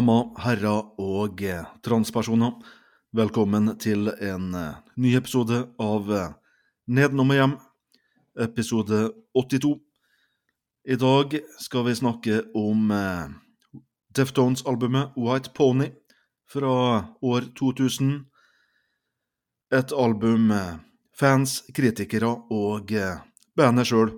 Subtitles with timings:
[0.00, 1.42] damer, herrer og
[1.84, 2.54] transpersoner.
[3.12, 6.30] Velkommen til en eh, ny episode av eh,
[6.88, 7.56] Nedenom og hjem,
[8.46, 9.00] episode
[9.36, 9.74] 82.
[10.88, 13.34] I dag skal vi snakke om eh,
[14.16, 15.90] Deftones-albumet White Pony
[16.48, 16.72] fra
[17.20, 18.14] år 2000.
[19.76, 20.48] Et album
[21.12, 22.96] fans, kritikere og
[23.54, 24.16] bandet sjøl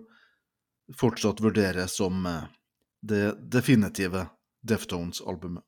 [0.95, 2.23] fortsatt vurderer som
[3.03, 4.29] det definitive
[4.63, 5.67] Deftones-albumet.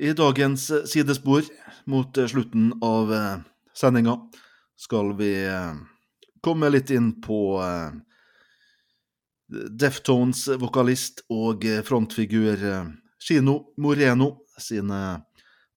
[0.00, 1.42] I dagens eh, sidespor,
[1.84, 3.38] mot eh, slutten av eh,
[3.74, 4.14] sendinga,
[4.76, 5.32] skal vi
[6.40, 7.96] komme litt inn på eh,
[9.48, 12.62] Deftones-vokalist og frontfigur
[13.16, 14.28] Kino Moreno
[14.60, 15.00] sine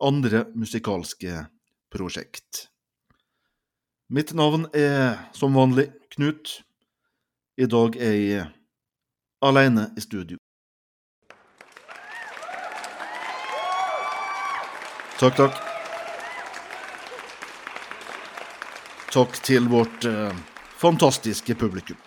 [0.03, 1.45] andre musikalske
[1.89, 2.66] prosjekt.
[4.11, 6.59] Mitt navn er som vanlig Knut.
[7.55, 8.45] I dag er jeg
[9.39, 10.41] alene i studio.
[15.22, 15.58] Takk, takk.
[19.14, 20.31] Takk til vårt eh,
[20.81, 22.00] fantastiske publikum.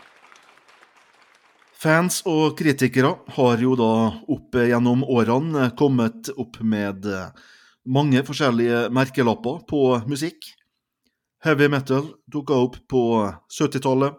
[1.78, 3.90] Fans og kritikere har jo da
[4.34, 7.30] opp gjennom årene kommet opp med eh,
[7.86, 10.50] mange forskjellige merkelapper på musikk.
[11.46, 13.04] Heavy metal dukka opp på
[13.46, 14.18] 70-tallet.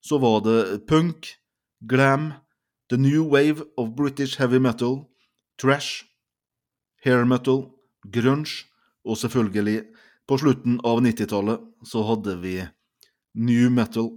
[0.00, 1.34] Så var det punk,
[1.84, 2.32] glam,
[2.88, 5.02] the new wave of British heavy metal,
[5.60, 6.06] trash,
[7.04, 7.66] hair metal,
[8.04, 8.66] grunge,
[9.04, 9.82] og selvfølgelig,
[10.28, 12.56] på slutten av 90-tallet så hadde vi
[13.34, 14.12] new metal.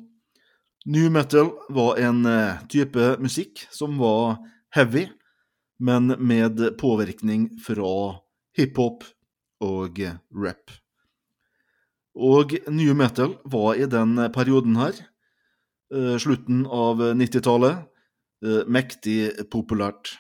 [0.86, 4.38] New metal var en eh, type musikk som var
[4.76, 5.08] heavy,
[5.82, 8.22] men med påvirkning fra
[8.56, 9.04] hiphop
[9.66, 10.76] og rap.
[12.16, 14.94] Og new metal var i den perioden her,
[15.92, 17.90] eh, slutten av 90-tallet,
[18.46, 20.16] eh, mektig populært.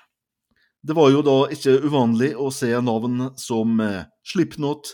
[0.85, 4.91] Det var jo da ikke uvanlig å se navn som eh, Slipknot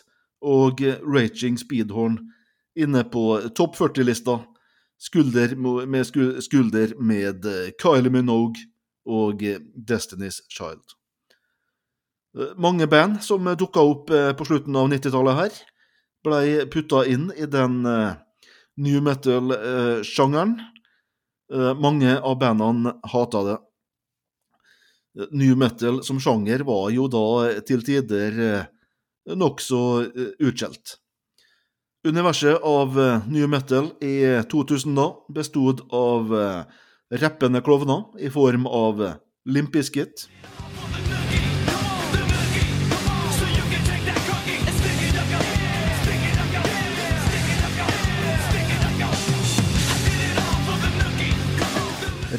[0.48, 2.16] og Raging Speedhorn
[2.80, 3.26] inne på
[3.58, 4.38] topp 40-lista,
[5.02, 6.08] skulder med
[6.46, 8.64] skulder med eh, Kylie Minogue
[9.04, 10.96] og eh, Destiny's Child.
[12.40, 15.58] Eh, Mange band som dukka opp eh, på slutten av 90-tallet her,
[16.24, 18.14] blei putta inn i den eh,
[18.80, 20.56] new metal-sjangeren.
[21.52, 23.58] Eh, Mange av bandene hata det.
[25.32, 27.26] New metal som sjanger var jo da
[27.68, 28.70] til tider eh,
[29.36, 30.96] nokså eh, utskjelt.
[32.08, 34.16] Universet av eh, new metal i
[34.52, 36.32] 2000 da bestod av
[37.12, 39.04] rappende klovner i form av
[39.52, 39.76] Limp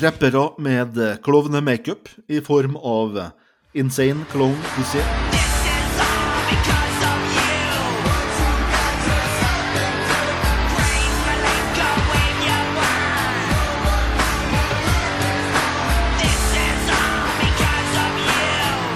[0.00, 3.28] rappere med eh, klovnemakeup i form av eh,
[3.72, 5.02] Insane Clone Pussy.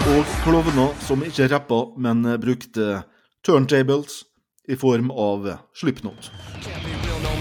[0.07, 3.03] Og klovner som ikke rappa, men eh, brukte
[3.45, 4.23] turntables
[4.69, 6.33] i form av Slipknot.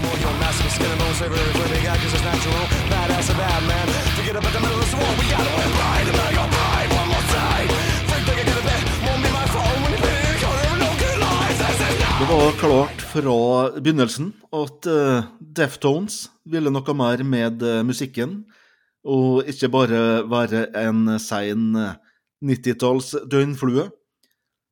[0.04, 0.16] More.
[0.24, 2.64] Your massive skin and bones every every they got 'cause it's natural.
[2.92, 3.86] Badass and bad man.
[4.16, 5.12] Forget about the middle of the war.
[5.20, 7.68] We gotta win right about your pride one more time.
[8.08, 8.82] Freak like I a bit.
[9.04, 11.58] Won't be my fault when you pay the color no good lies.
[11.68, 13.38] I said no Det var klart fra
[13.80, 14.26] begynnelsen
[14.64, 15.24] at eh,
[15.58, 16.14] Deftones
[16.52, 18.44] ville noe mer med uh, musikken,
[19.04, 20.00] og ikke bare
[20.30, 21.94] være en sein eh,
[22.44, 23.88] 90-talls døgnflue.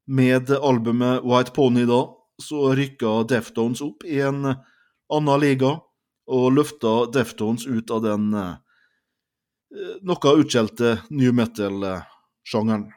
[0.07, 2.03] Med albumet White Pony da,
[2.43, 4.59] så rykka Deftones opp i en eh,
[5.13, 5.77] annen liga,
[6.25, 8.55] og løfta Deftones ut av den eh,
[10.07, 12.89] noe utskjelte new metal-sjangeren.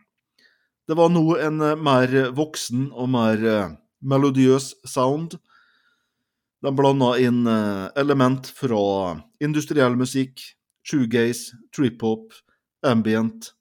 [0.88, 3.72] Det var nå en eh, mer voksen og mer eh,
[4.08, 5.36] melodiøs sound.
[6.64, 10.40] De blanda inn eh, element fra industriell musikk,
[10.88, 12.32] shoegaze, trip-hop,
[12.88, 13.52] ambient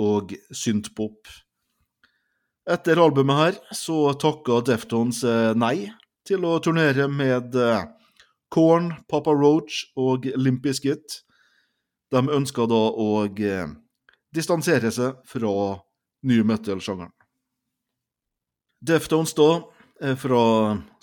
[0.00, 1.30] og synthpop.
[2.70, 5.24] Etter albumet her så takka Deftones
[5.58, 5.88] nei
[6.30, 7.90] til å turnere med Corn,
[8.50, 11.20] Korn, Papa Roach og Limp Bizkit.
[12.10, 13.70] De ønska da å eh,
[14.34, 15.52] distansere seg fra
[16.26, 17.12] new metal-sjangeren.
[18.80, 19.48] Deftones da
[20.00, 20.42] er fra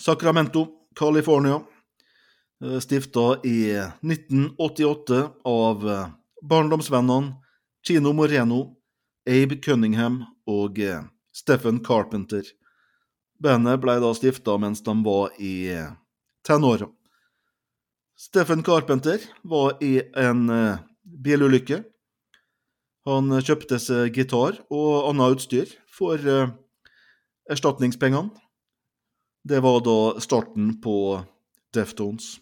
[0.01, 0.65] Sacramento,
[0.97, 1.61] California.
[2.63, 6.07] Eh, Stifta i 1988 av eh,
[6.41, 7.35] barndomsvennene
[7.87, 8.63] Chino Moreno,
[9.29, 12.43] Abe Cunningham og eh, Stephen Carpenter.
[13.43, 15.91] Bandet ble da stifta mens de var i eh,
[16.47, 16.89] tenåra.
[18.17, 21.83] Steffen Carpenter var i en eh, bilulykke.
[23.07, 26.49] Han kjøpte seg gitar og annet utstyr for eh,
[27.51, 28.33] erstatningspengene.
[29.47, 31.21] Det var da starten på
[31.75, 32.39] Deftones.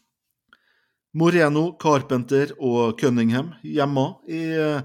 [1.16, 4.82] Moreno, Carpenter og Cunningham hjemme i eh,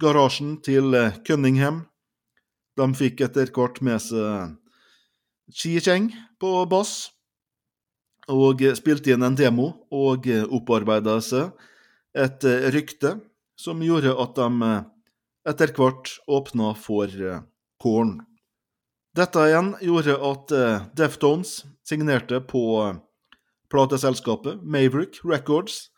[0.00, 1.84] garasjen til eh, Cunningham.
[2.78, 4.56] De fikk etter hvert med seg
[5.48, 6.10] Chi Cheng
[6.40, 7.10] på bass,
[8.28, 11.54] og spilte inn en demo og opparbeida seg
[12.18, 13.16] et eh, rykte
[13.58, 14.86] som gjorde at de eh,
[15.48, 17.44] etter hvert åpna for eh,
[17.82, 18.18] Korn.
[19.16, 22.98] Dette igjen gjorde at eh, Deftones signerte på eh,
[23.72, 25.88] plateselskapet Maverick Records,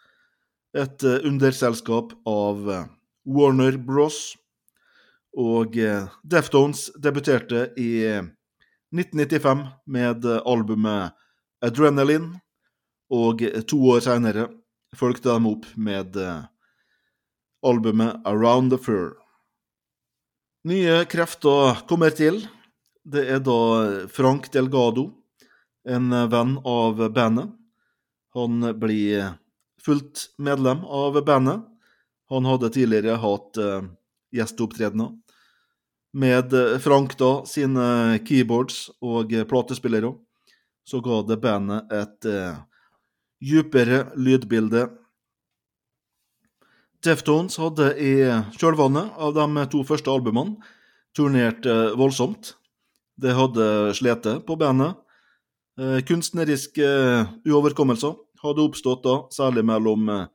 [0.77, 2.87] et eh, underselskap av eh,
[3.25, 4.37] Warner Bros.
[5.39, 8.25] Og eh, Deftones debuterte i eh,
[8.97, 11.13] 1995 med eh, albumet
[11.63, 12.41] Adrenaline,
[13.11, 14.49] og eh, to år senere
[14.99, 16.43] fulgte de opp med eh,
[17.67, 19.15] albumet Around the Fur.
[20.67, 22.43] Nye krefter kommer til.
[23.07, 23.61] Det er da
[24.13, 25.07] Frank Delgado,
[25.89, 27.55] en venn av bandet.
[28.37, 29.39] Han blir
[29.81, 31.63] fullt medlem av bandet.
[32.29, 33.57] Han hadde tidligere hatt
[34.37, 35.17] gjesteopptredener.
[36.13, 40.13] Med eh, Frank da sine keyboards og eh, platespillere,
[40.83, 42.57] så ga det bandet et eh,
[43.41, 44.89] djupere lydbilde.
[47.01, 48.15] Deftones hadde i
[48.59, 50.59] kjølvannet av de to første albumene
[51.17, 52.57] turnert eh, voldsomt.
[53.21, 54.99] Det hadde slitt på bandet.
[55.81, 60.27] Eh, kunstneriske eh, uoverkommelser hadde oppstått da, særlig mellom eh,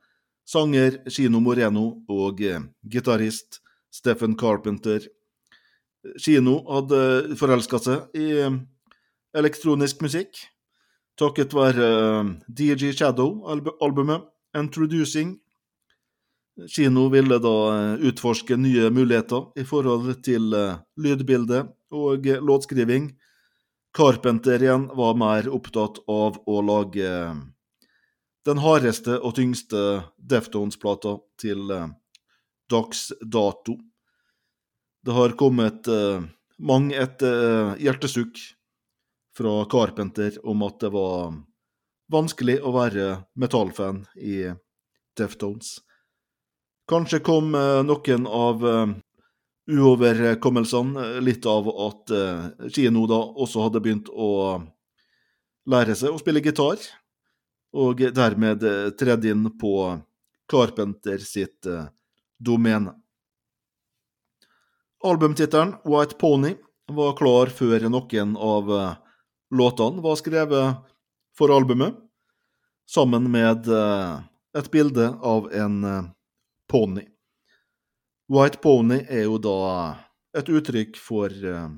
[0.46, 3.60] sanger Chino Moreno og eh, gitarist
[3.94, 5.04] Stephen Carpenter.
[6.20, 8.58] Chino hadde forelska seg i eh,
[9.36, 10.38] elektronisk musikk
[11.20, 15.36] takket være eh, DG Shadow-albumet Introducing.
[16.72, 20.54] Kino ville da eh, utforske nye muligheter i forhold til
[20.96, 21.66] lydbilde
[21.96, 23.10] og låtskriving.
[23.96, 27.10] Carpenter igjen var mer opptatt av å lage
[28.46, 29.82] den hardeste og tyngste
[30.20, 31.64] Deftones-plata til
[32.70, 33.78] dags dato.
[35.06, 36.22] Det har kommet eh,
[36.58, 38.40] mang et eh, hjertesukk
[39.38, 41.36] fra Carpenter om at det var
[42.10, 43.04] vanskelig å være
[43.38, 44.48] metallfan i
[45.14, 45.76] Deftones.
[46.90, 48.96] Kanskje kom eh, noen av eh,
[49.78, 54.58] uoverkommelsene eh, litt av at eh, Kino da også hadde begynt å
[55.70, 56.82] lære seg å spille gitar,
[57.78, 59.76] og dermed tredde tredd inn på
[60.50, 61.86] Carpenter sitt eh,
[62.42, 62.98] domene.
[65.06, 66.54] Albumtittelen White Pony
[66.92, 68.94] var klar før noen av eh,
[69.54, 70.80] låtene var skrevet
[71.36, 71.94] for albumet,
[72.90, 74.16] sammen med eh,
[74.58, 76.10] et bilde av en pony.
[76.70, 77.04] ponni.
[78.26, 79.58] White pony er jo da
[80.34, 81.68] et uttrykk for eh,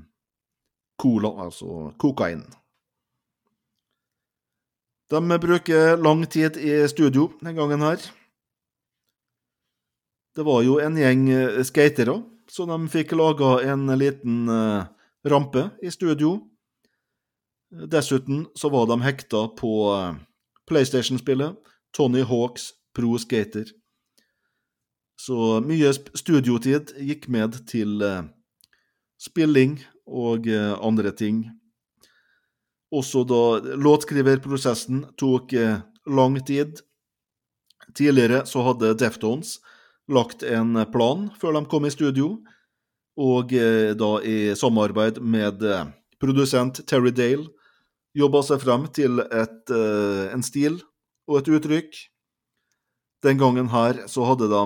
[0.96, 2.46] cola, altså kokain.
[5.12, 8.00] De bruker lang tid i studio den gangen her.
[10.36, 12.16] Det var jo en gjeng eh, skatere,
[12.50, 14.86] så de fikk laga en liten eh,
[15.28, 16.38] rampe i studio.
[17.68, 20.14] Dessuten så var de hekta på eh,
[20.68, 21.56] PlayStation-spillet
[21.96, 23.68] Tony Hawks Pro Skater.
[25.18, 28.24] Så mye studiotid gikk med til eh,
[29.20, 31.42] spilling og andre ting.
[32.94, 35.52] Også da låtskriverprosessen tok
[36.08, 36.78] lang tid.
[37.92, 39.58] Tidligere så hadde Deftones
[40.08, 42.38] lagt en plan før de kom i studio,
[43.18, 45.86] og eh, da i samarbeid med eh,
[46.22, 47.48] produsent Terry Dale
[48.16, 50.78] jobba seg frem til et, eh, en stil
[51.28, 51.98] og et uttrykk.
[53.26, 54.62] Den gangen her så hadde de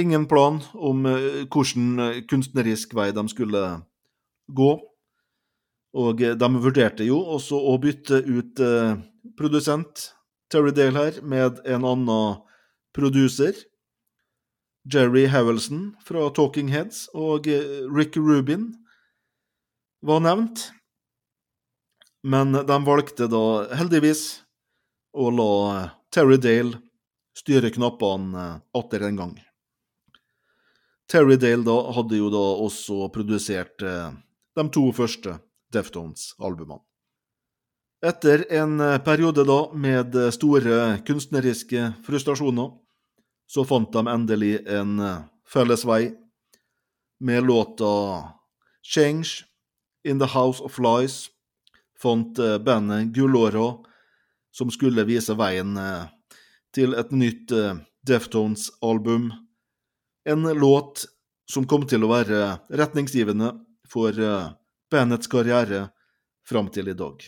[0.00, 3.60] ingen plan om hvilken kunstnerisk vei de skulle
[4.48, 4.70] gå.
[5.92, 8.62] Og de vurderte jo også å bytte ut
[9.36, 10.06] produsent
[10.48, 12.40] Terry Dale her med en annen
[12.96, 13.52] producer.
[14.88, 18.72] Jerry Howelson fra Talking Heads og eh, Rick Rubin
[20.02, 20.70] var nevnt.
[22.22, 23.44] Men de valgte da
[23.78, 24.42] heldigvis
[25.14, 25.52] å la
[26.14, 26.80] Terry Dale
[27.38, 29.34] styre knappene eh, atter en gang.
[31.10, 34.14] Terry Dale da hadde jo da også produsert eh,
[34.56, 35.38] de to første
[35.72, 36.82] Deftones-albumene.
[38.02, 42.72] Etter en eh, periode da med eh, store kunstneriske frustrasjoner,
[43.46, 46.12] så fant de endelig en eh, felles vei
[47.20, 47.92] med låta
[48.82, 49.44] Change
[50.08, 51.28] In The House of Lies
[52.02, 53.76] fant eh, bandet Gullåra
[54.52, 56.04] som skulle vise veien eh,
[56.74, 57.52] til et nytt
[58.06, 59.30] Deftones-album
[60.24, 61.04] En låt
[61.50, 62.38] som kom til å være
[62.70, 63.50] retningsgivende
[63.90, 64.16] for
[64.90, 65.88] bandets karriere
[66.46, 67.26] fram til i dag.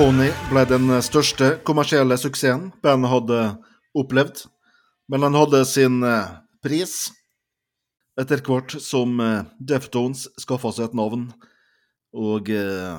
[0.00, 3.38] Pony ble den største kommersielle suksessen bandet hadde
[4.00, 4.38] opplevd,
[5.12, 6.30] men den hadde sin eh,
[6.64, 6.94] pris.
[8.16, 11.26] Etter hvert som eh, Deftones skaffa seg et navn,
[12.16, 12.94] og eh,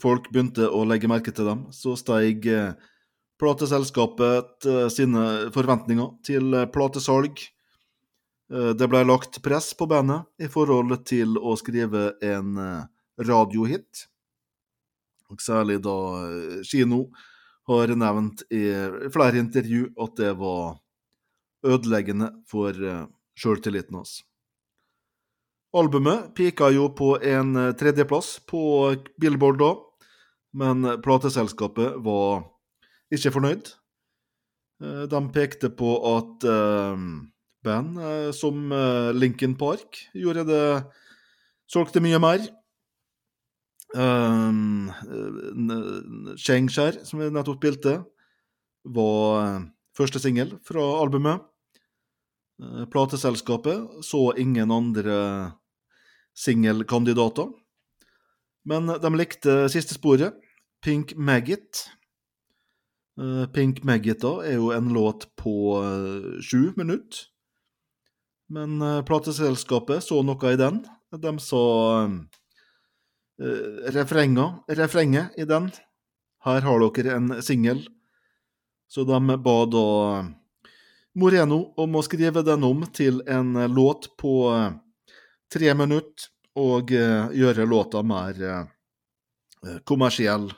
[0.00, 2.48] folk begynte å legge merke til dem, så steig
[3.42, 7.44] plateselskapet sine forventninger til platesalg.
[8.48, 12.56] Det ble lagt press på bandet i forhold til å skrive en
[13.20, 14.06] radiohit.
[15.32, 15.96] Og særlig da
[16.26, 17.06] eh, Kino
[17.70, 18.62] har nevnt i
[19.14, 20.76] flere intervju at det var
[21.64, 23.06] ødeleggende for eh,
[23.38, 24.20] sjøltilliten hans.
[25.72, 28.62] Albumet pika jo på en eh, tredjeplass på
[29.20, 29.72] Billboard da,
[30.52, 32.42] men plateselskapet var
[33.12, 33.70] ikke fornøyd.
[34.82, 36.44] De pekte på at
[37.64, 38.00] band
[38.34, 38.72] som
[39.14, 40.64] Lincoln Park gjorde det
[41.70, 42.44] solgte mye mer.
[43.94, 44.88] Um,
[46.40, 47.98] Shengshire, som vi nettopp spilte,
[48.88, 49.64] var eh,
[49.96, 51.42] første singel fra albumet.
[52.62, 55.18] Eh, Plateselskapet så ingen andre
[56.32, 57.50] singelkandidater,
[58.64, 60.38] men de likte siste sporet,
[60.82, 61.84] Pink Maggot.
[63.20, 67.28] Eh, Pink Maggot da er jo en låt på eh, sju minutter.
[68.52, 70.82] Men eh, plateselskapet så noe i den.
[71.12, 71.62] De sa
[72.02, 72.16] eh,
[73.94, 75.70] refrenget, refrenget i den
[76.44, 77.84] her har dere en singel.
[78.88, 79.86] Så de ba da
[81.14, 84.72] Moreno om å skrive den om til en låt på eh,
[85.52, 90.50] tre minutter, og eh, gjøre låta mer eh, kommersiell,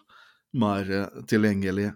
[0.58, 1.92] mer eh, tilgjengelig.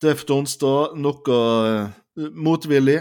[0.00, 3.00] Deftones da noe eh, motvillig,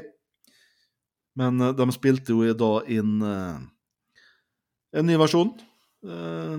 [1.39, 3.59] men eh, de spilte jo da inn eh,
[4.99, 5.53] en ny versjon
[6.05, 6.57] eh,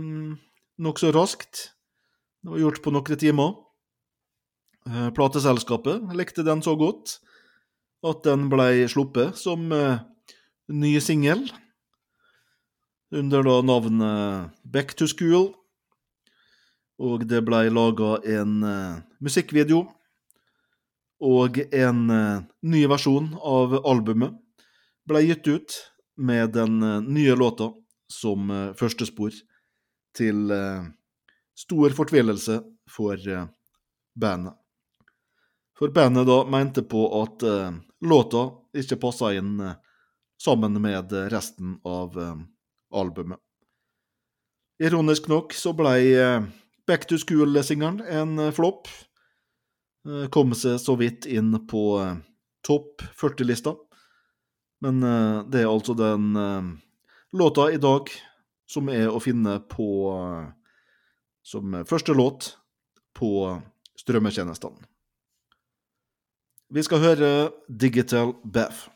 [0.81, 1.71] nokså raskt.
[2.41, 3.59] Det var gjort på noen timer.
[4.89, 7.19] Eh, Plateselskapet likte den så godt
[8.07, 10.01] at den ble sluppet som eh,
[10.73, 11.45] ny singel
[13.13, 15.51] under da navnet Back to School.
[17.01, 19.85] Og det ble laga en eh, musikkvideo
[21.21, 21.99] og en
[22.65, 24.39] ny versjon av albumet
[25.05, 25.75] ble gitt ut
[26.17, 26.79] med den
[27.13, 27.69] nye låta
[28.11, 29.37] som første førstespor,
[30.17, 30.87] til uh,
[31.59, 33.47] stor fortvilelse for uh,
[34.19, 34.57] bandet.
[35.79, 37.71] For bandet da mente på at uh,
[38.05, 39.59] låta ikke passa inn
[40.41, 42.15] sammen med resten av
[42.97, 43.37] albumet.
[44.81, 46.47] Ironisk nok så ble eh,
[46.89, 48.89] Back to School-singelen en flopp.
[50.33, 51.83] Kom seg så vidt inn på
[52.65, 53.75] topp 40-lista.
[54.87, 55.03] Men
[55.53, 56.31] det er altså den
[57.33, 58.11] låta i dag
[58.71, 59.89] som er å finne på
[61.43, 62.55] som første låt
[63.17, 63.31] på
[63.99, 64.87] strømmetjenestene.
[66.71, 67.31] Vi skal høre
[67.67, 68.89] Digital Bath.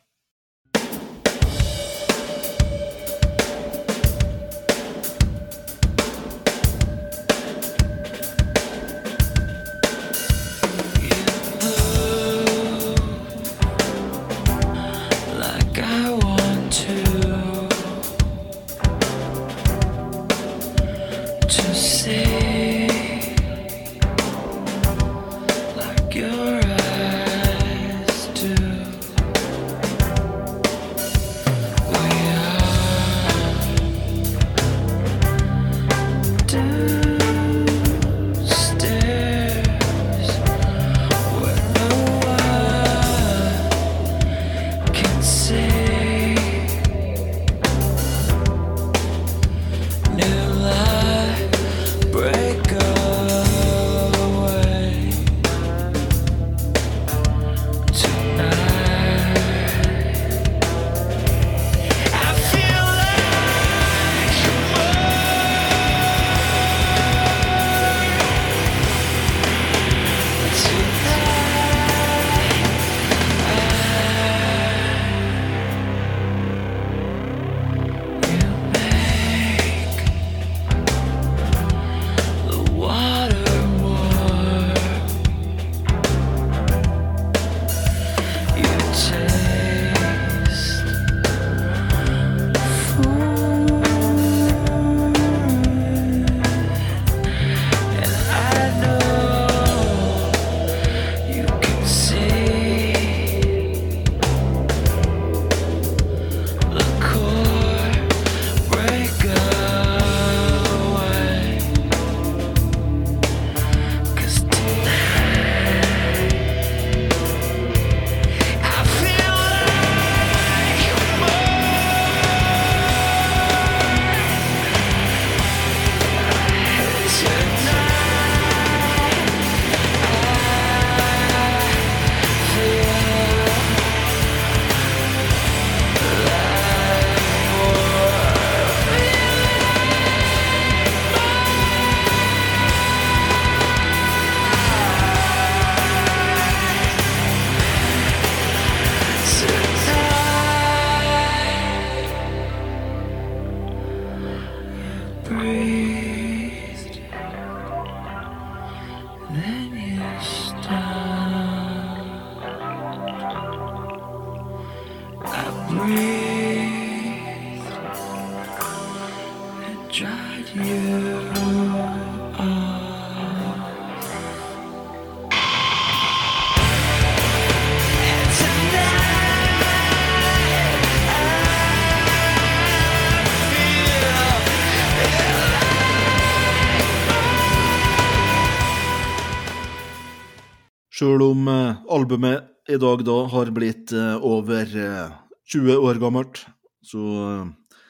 [191.05, 195.11] Sjøl om eh, albumet i dag da har blitt eh, over eh,
[195.53, 196.39] 20 år gammelt,
[196.81, 197.83] så eh,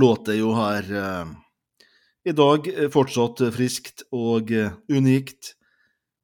[0.00, 1.34] låter jo her eh,
[2.24, 5.52] i dag eh, fortsatt friskt og eh, unikt.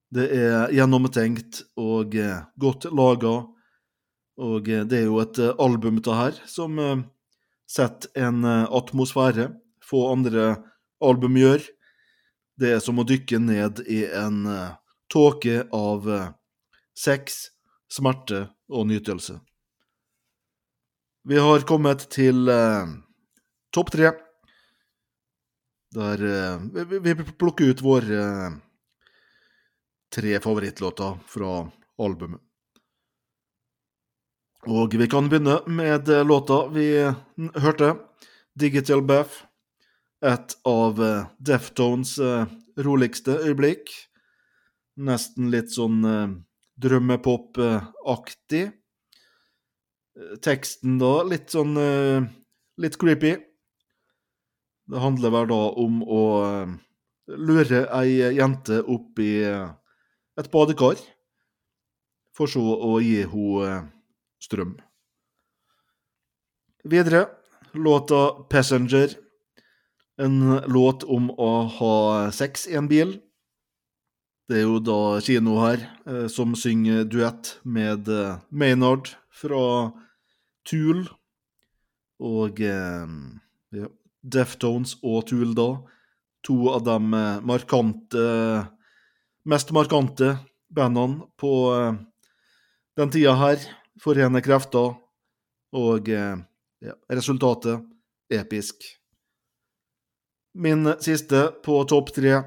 [0.08, 3.36] Det er gjennomtenkt og eh, godt laga,
[4.40, 6.98] og eh, det er jo et eh, album det her som eh,
[7.68, 9.50] setter en eh, atmosfære.
[9.84, 10.54] Få andre
[11.04, 11.68] album gjør.
[12.56, 14.70] Det er som å dykke ned i en eh,
[15.10, 16.28] tåke av eh,
[16.96, 17.50] sex,
[17.90, 19.40] smerte og nytelse.
[21.28, 22.92] Vi har kommet til eh,
[23.74, 24.12] topp tre.
[25.94, 28.54] Der eh, vi, vi plukker ut våre eh,
[30.14, 31.64] tre favorittlåter fra
[32.00, 32.40] albumet.
[34.68, 36.92] Og vi kan begynne med eh, låta vi
[37.56, 37.96] hørte,
[38.54, 39.46] 'Digital Bath'.
[40.22, 42.18] Et av eh, Deftones
[42.76, 44.09] roligste øyeblikk.
[45.00, 46.32] Nesten litt sånn eh,
[46.80, 48.64] drømmepop-aktig.
[48.68, 52.26] Eh, Teksten da litt sånn eh,
[52.80, 53.36] litt creepy.
[54.90, 56.74] Det handler vel da om å eh,
[57.38, 59.70] lure ei jente opp i eh,
[60.40, 61.00] et badekar,
[62.36, 63.88] for så å gi henne eh,
[64.42, 64.76] strøm.
[66.84, 67.26] Videre,
[67.72, 69.16] låta 'Passenger'.
[70.20, 71.94] En låt om å ha
[72.32, 73.14] sex i en bil.
[74.50, 79.92] Det er jo da kino her eh, som synger duett med eh, Maynard fra
[80.66, 81.04] Tool.
[82.18, 83.12] Og eh,
[83.78, 83.92] ja,
[84.26, 85.68] Deftones og Tool, da.
[86.48, 86.96] To av de
[87.46, 88.26] markante
[89.50, 90.34] Mest markante
[90.68, 91.52] bandene på
[92.98, 93.62] den tida her.
[94.02, 94.98] Forene krefter.
[95.72, 97.86] Og ja, resultatet
[98.32, 98.84] episk.
[100.52, 102.40] Min siste på topp tre.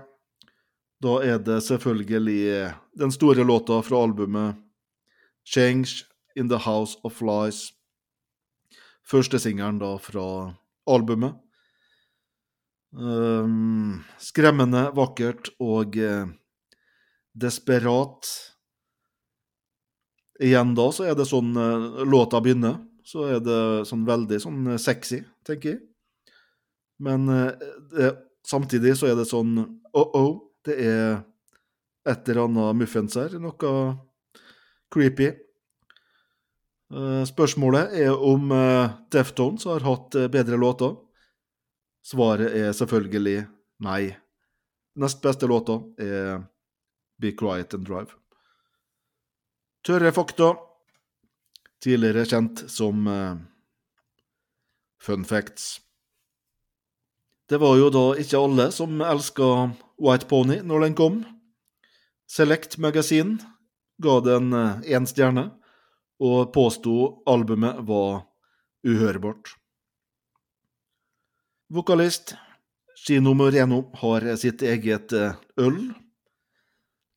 [1.04, 4.56] Da er det selvfølgelig den store låta fra albumet
[5.44, 7.74] 'Change in the House of Lies'.
[9.04, 10.56] Første singelen da fra
[10.88, 11.36] albumet.
[12.94, 16.28] Um, skremmende vakkert og eh,
[17.34, 18.30] desperat.
[20.40, 24.62] Igjen da så er det sånn eh, låta begynner, så er det sånn veldig sånn
[24.74, 25.82] eh, sexy, tenker jeg.
[27.04, 27.52] Men eh,
[27.92, 28.14] det,
[28.46, 29.58] samtidig så er det sånn
[29.94, 31.22] oh-oh, det er
[32.10, 33.74] et eller annet muffens her, noe
[34.94, 35.32] creepy.
[36.94, 40.96] Eh, Spørsmålet er om eh, Deftones har hatt eh, bedre låter.
[42.04, 43.46] Svaret er selvfølgelig
[43.86, 44.12] nei.
[45.00, 46.44] Nest beste låta er
[47.18, 48.14] Be Quiet and Drive.
[49.84, 50.54] Tørre fakta.
[51.84, 53.08] Tidligere kjent som
[55.04, 55.82] Fun Facts.
[57.50, 59.48] Det var jo da ikke alle som elska
[60.04, 61.24] White Pony når den kom.
[62.28, 63.38] Select Magasin
[64.04, 64.52] ga den
[64.84, 65.50] én stjerne,
[66.20, 68.24] og påsto albumet var
[68.84, 69.54] uhørbart.
[71.74, 72.36] Vokalist
[73.08, 75.80] Gino Moreno har sitt eget eh, øl.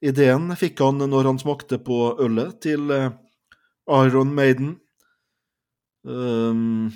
[0.03, 3.11] Ideen fikk han når han smakte på ølet til eh,
[4.07, 4.77] Iron Maiden.
[6.07, 6.88] Um,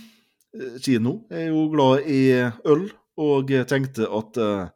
[0.82, 2.22] Gino er jo glad i
[2.66, 2.88] øl,
[3.20, 4.70] og tenkte at eh,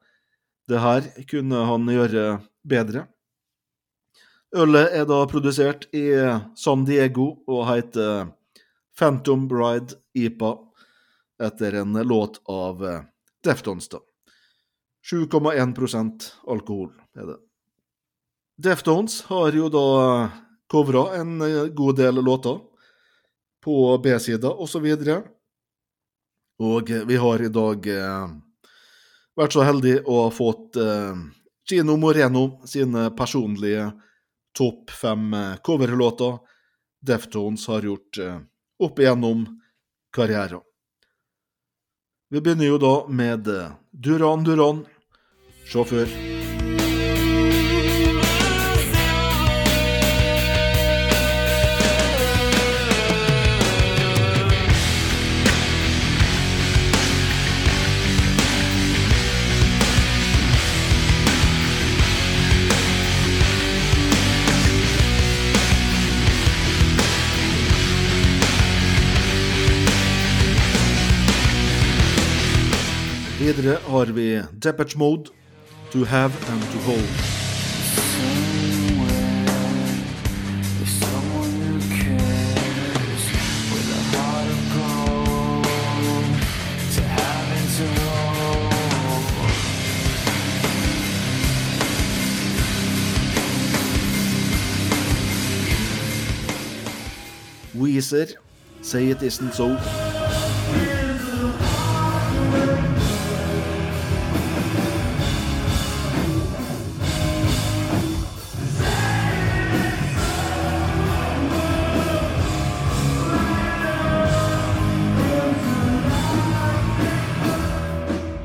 [0.68, 2.24] det her kunne han gjøre
[2.64, 3.07] bedre.
[4.55, 6.07] Ølet er da produsert i
[6.57, 8.31] San Diego og heter
[8.94, 10.53] Phantom Bride IPA,
[11.42, 12.85] etter en låt av
[13.44, 13.98] Deftones, da.
[15.05, 17.40] 7,1 alkohol er det.
[18.57, 19.88] Deftones har jo da
[20.70, 21.42] covra en
[21.74, 22.61] god del låter
[23.64, 24.87] på B-sida osv.
[26.62, 28.29] Og vi har i dag eh,
[29.38, 31.14] vært så heldig å fått eh,
[31.68, 33.90] Gino Moreno sine personlige
[34.57, 36.38] topp fem eh, coverlåter
[37.05, 38.38] Deftones har gjort uh,
[38.81, 39.42] opp igjennom
[40.09, 40.62] karrieren.
[42.33, 43.51] Vi begynner jo da med
[43.92, 44.87] Duran Duran,
[45.68, 46.09] sjåfør.
[73.57, 75.25] Videre har vi Depeche Mode,
[75.93, 77.09] To Have and To Hold.
[80.87, 82.55] Someone who cares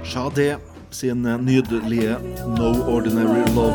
[0.10, 0.58] Shadé
[0.89, 2.17] sin eh, nydelige
[2.58, 3.74] No Ordinary Love.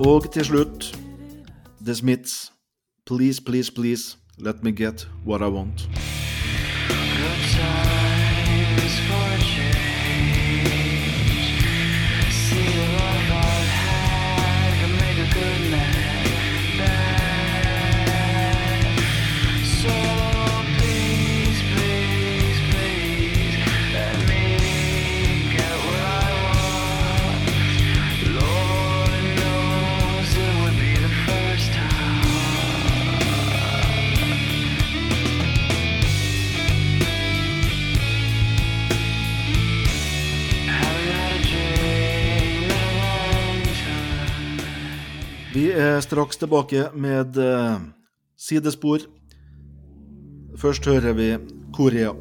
[0.00, 0.98] Og til slutt
[1.84, 2.52] The Smiths.
[3.06, 4.27] Please, please, please.
[4.40, 5.88] Let me get what I want.
[45.58, 47.80] Vi er straks tilbake med eh,
[48.38, 49.02] sidespor.
[50.54, 51.32] Først hører vi
[51.74, 52.12] Korea.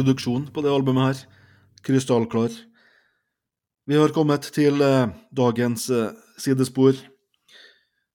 [0.00, 1.18] produksjon på det albumet her.
[1.84, 2.52] Krystallklar.
[3.88, 6.96] Vi har kommet til eh, dagens eh, sidespor.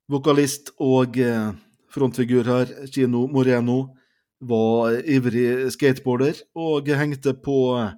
[0.10, 1.54] Vokalist og eh,
[1.93, 3.95] frontfigur her, Kino Moreno,
[4.41, 7.93] var ivrig skateboarder og hengte på eh,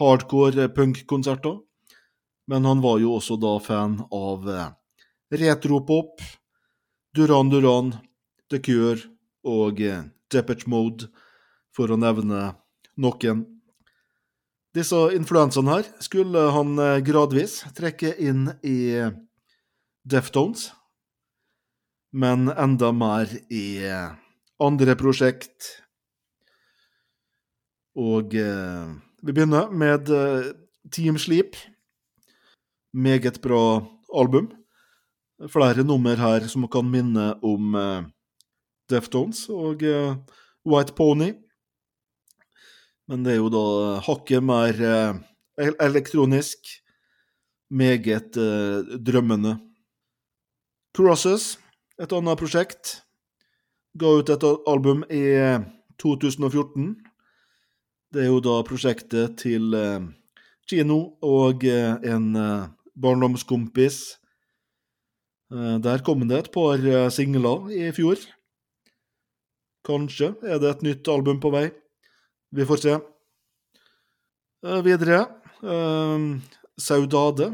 [0.00, 1.60] hardcore eh, punkkonserter.
[2.50, 4.70] Men han var jo også da fan av eh,
[5.40, 6.20] retropop,
[7.16, 7.94] Duran Duran,
[8.50, 9.00] The Cure
[9.44, 9.80] og
[10.32, 11.08] Depeche Mode,
[11.76, 12.50] for å nevne
[12.96, 13.44] noen.
[14.72, 19.04] Disse influensene her skulle han eh, gradvis trekke inn i
[20.08, 20.70] Deftones,
[22.12, 24.14] men enda mer i eh,
[24.62, 25.82] andre prosjekt.
[27.98, 28.88] Og eh,
[29.22, 30.52] vi begynner med eh,
[30.90, 31.56] Team Sleep.
[32.92, 33.82] Meget bra
[34.14, 34.50] album.
[35.48, 38.04] Flere nummer her som kan minne om eh,
[38.90, 39.82] Deftones og
[40.68, 41.32] White Pony.
[43.10, 43.66] Men det er jo da
[44.06, 45.20] hakket mer eh,
[45.82, 46.78] elektronisk.
[47.72, 49.56] Meget eh, drømmende.
[50.92, 51.56] Crosses,
[51.96, 52.98] et annet prosjekt,
[53.96, 55.64] ga ut et album i eh,
[56.02, 56.92] 2014.
[58.12, 60.04] Det er jo da prosjektet til eh,
[60.68, 64.02] Kino og eh, en eh, barndomskompis.
[65.52, 68.20] Eh, der kom det et par eh, singler i fjor.
[69.88, 71.70] Kanskje er det et nytt album på vei.
[72.52, 72.98] Vi får se.
[74.66, 75.20] Eh, videre
[75.64, 76.24] eh,
[76.76, 77.48] Saudade.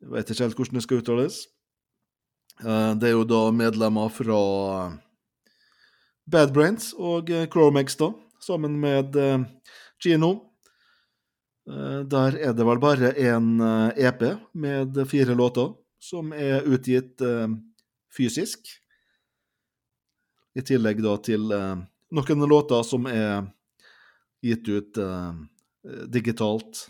[0.00, 1.40] Jeg vet ikke helt hvordan det skal uttales.
[2.64, 4.38] Eh, det er jo da medlemmer fra
[6.30, 8.08] Bad Brains og eh, Chromex, da,
[8.40, 9.44] sammen med eh,
[10.00, 10.32] Gino.
[11.68, 14.24] Eh, Der er det vel bare en eh, EP
[14.56, 17.48] med fire låter som er utgitt eh,
[18.16, 18.72] fysisk.
[20.56, 21.76] I tillegg da til eh,
[22.10, 23.46] noen låter som er
[24.42, 25.34] gitt ut uh,
[26.10, 26.86] digitalt.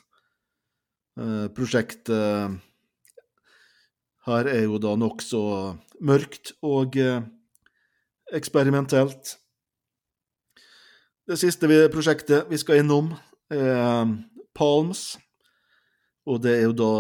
[1.19, 2.61] Uh, Prosjektet
[4.29, 5.41] her er jo da nokså
[6.05, 6.97] mørkt og
[8.37, 9.33] eksperimentelt.
[11.25, 13.09] Det siste vi, prosjektet vi skal innom,
[13.49, 14.13] er
[14.55, 15.17] Palms.
[16.29, 16.93] Og det er jo da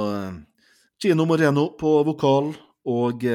[1.00, 2.54] Gino Moreno på vokal
[2.88, 3.28] og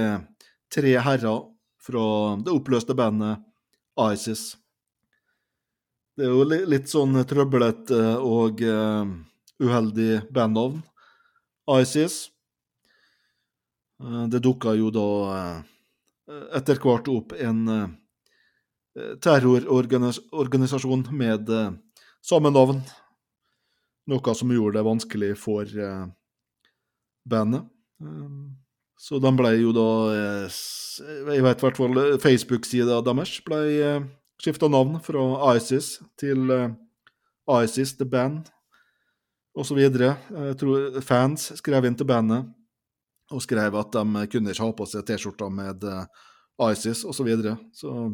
[0.73, 1.45] tre herrer
[1.85, 2.05] fra
[2.41, 3.43] det oppløste bandet
[4.01, 4.55] ISIS.
[6.15, 9.03] Det er jo litt sånn trøblete og eh,
[9.59, 10.79] uheldig bandnavn.
[11.67, 12.31] ISIS.
[13.99, 15.03] Eh, Det dukka jo da
[15.35, 15.59] eh,
[16.55, 17.67] etter hvert opp en
[18.95, 21.51] terrororganisasjon med
[22.23, 22.79] samme navn.
[24.07, 25.67] Noe som gjorde det vanskelig for
[27.27, 27.67] bandet.
[28.95, 33.59] Så de ble jo da Jeg vet i hvert fall Facebook-sida deres ble
[34.41, 36.73] skifta navn fra ISIS til eh,
[37.63, 38.51] ISIS The Band
[39.55, 39.79] osv.
[41.01, 42.49] Fans skrev inn til bandet
[43.33, 46.05] og skrev at de kunne ikke ha på seg T-skjorter med eh,
[46.71, 47.17] ISIS osv.
[47.17, 47.55] Så, videre.
[47.73, 48.11] så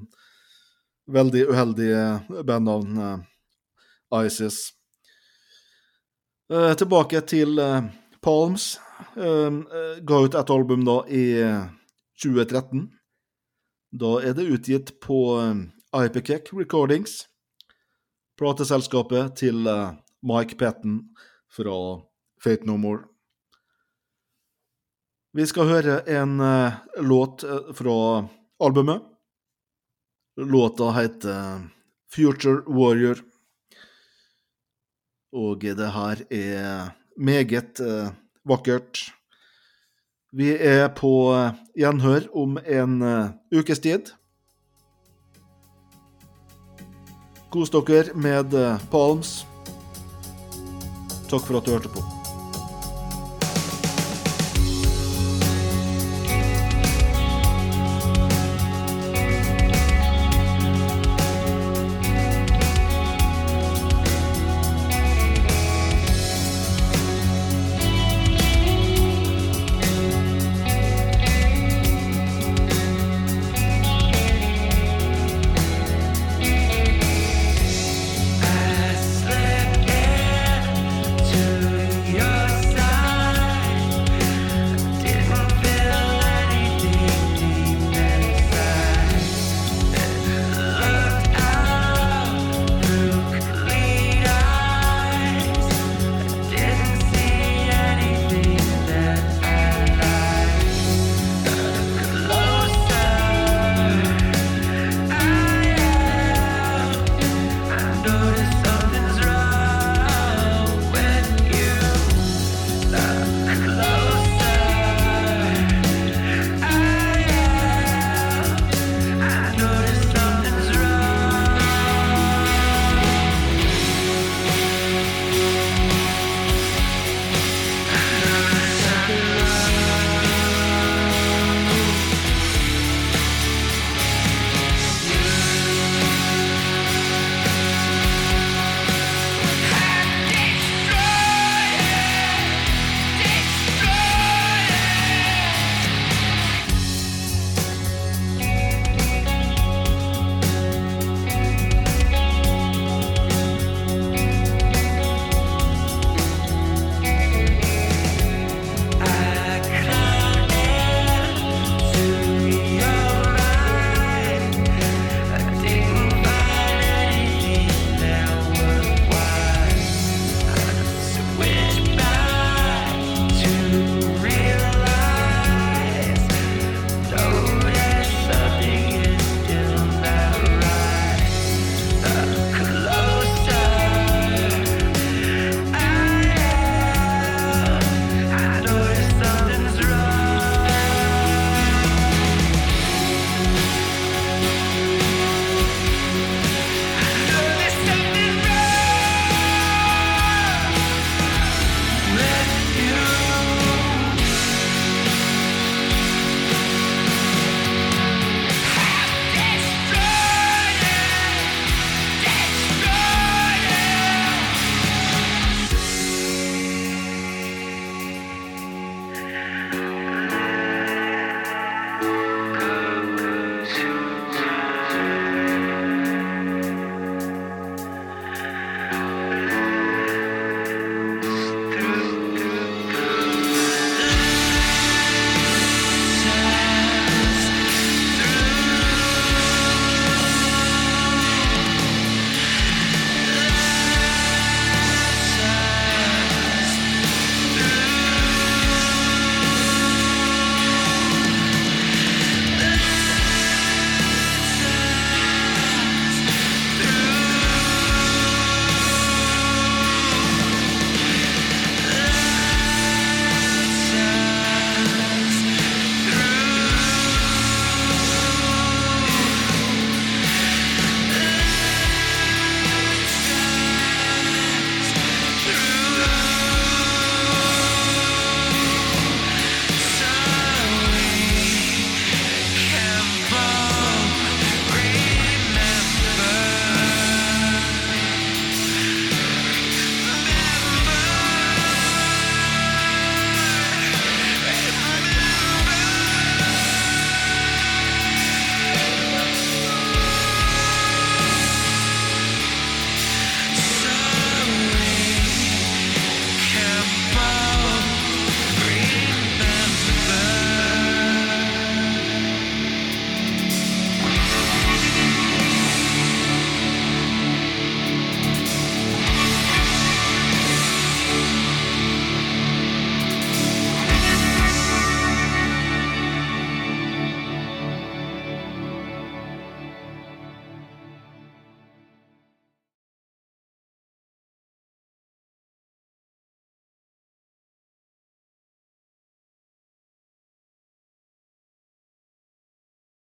[1.11, 4.71] veldig uheldige bandnavn, eh, ISIS.
[6.51, 7.55] Tilbake til
[8.19, 8.73] Palms.
[9.15, 11.69] Ga ut et album da i eh,
[12.19, 12.89] 2013.
[13.91, 15.21] Da er det utgitt på
[15.91, 17.25] Ipecac Recordings,
[18.39, 19.89] plateselskapet til eh,
[20.23, 21.01] Mike Patton
[21.51, 21.99] fra
[22.39, 23.09] Fate No More.
[25.35, 27.95] Vi skal høre en eh, låt eh, fra
[28.63, 29.03] albumet.
[30.39, 31.67] Låta heter
[32.07, 33.19] Future Warrior.
[35.35, 37.79] Og det her er meget
[38.47, 39.11] vakkert.
[40.31, 41.11] Vi er på
[41.75, 43.03] gjenhør om en
[43.51, 44.11] ukes tid.
[47.51, 49.45] Kos dere med eh, Palms.
[51.27, 52.20] Takk for at du hørte på.